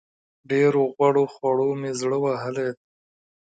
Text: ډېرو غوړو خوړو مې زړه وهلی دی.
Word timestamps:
ډېرو 0.49 0.83
غوړو 0.95 1.23
خوړو 1.33 1.69
مې 1.79 1.91
زړه 2.01 2.17
وهلی 2.23 2.67
دی. 2.75 2.81